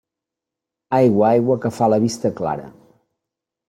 [0.99, 2.71] Aigua, aigua, que fa la vista clara.